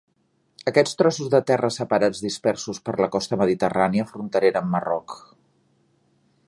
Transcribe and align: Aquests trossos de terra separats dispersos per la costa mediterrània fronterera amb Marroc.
Aquests 0.69 0.95
trossos 1.01 1.27
de 1.35 1.41
terra 1.51 1.69
separats 1.75 2.21
dispersos 2.27 2.81
per 2.89 2.97
la 3.05 3.11
costa 3.17 3.39
mediterrània 3.43 4.09
fronterera 4.13 4.65
amb 4.65 4.77
Marroc. 4.77 5.17